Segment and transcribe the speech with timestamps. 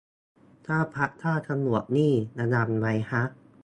[0.65, 3.23] ถ้าพระฆ่าตำรวจนี่ระยำไหมฮะ